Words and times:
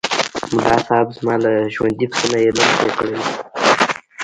ملاصاحب! 0.55 1.07
زما 1.17 1.35
له 1.43 1.51
ژوندي 1.73 2.05
پسه 2.11 2.25
نه 2.31 2.39
یې 2.43 2.51
لم 2.55 2.69
پرې 2.77 2.89
کړی 2.97 3.13
و. 3.17 3.21